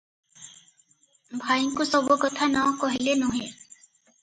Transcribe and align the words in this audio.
ଭାଇଙ୍କୁ 1.43 1.87
ସବୁ 1.91 2.19
କଥା 2.25 2.51
ନ 2.55 2.75
କହିଲେ 2.83 3.17
ନୁହେ। 3.23 3.49